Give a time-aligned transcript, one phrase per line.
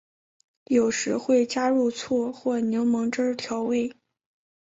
[0.65, 3.93] 有时会加入醋或柠檬汁调味。